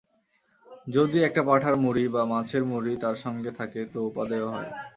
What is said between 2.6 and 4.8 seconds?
মুড়ি তার সঙ্গে থাকে তো উপাদেয় হয়।